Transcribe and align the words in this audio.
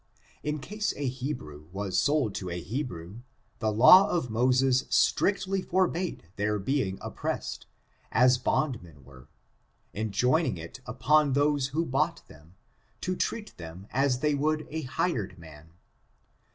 In 0.41 0.57
case 0.57 0.95
a 0.97 1.07
Hebrew 1.07 1.67
was 1.71 1.95
sold 2.01 2.33
to 2.33 2.49
a 2.49 2.59
Hebrew, 2.59 3.19
the 3.59 3.71
law 3.71 4.09
of 4.09 4.31
Mo 4.31 4.49
ses 4.49 4.85
strictly 4.89 5.61
forbade 5.61 6.23
their 6.37 6.57
being 6.57 6.97
oppressed, 7.01 7.67
as 8.11 8.39
bondmen 8.39 9.03
were, 9.03 9.27
enjoining 9.93 10.57
it 10.57 10.79
upon 10.87 11.33
those 11.33 11.67
who 11.67 11.85
bought 11.85 12.27
them, 12.27 12.55
to 13.01 13.15
treat 13.15 13.55
them 13.57 13.85
as 13.91 14.21
they 14.21 14.33
would 14.33 14.65
a 14.71 14.81
hired 14.81 15.37
man. 15.37 15.69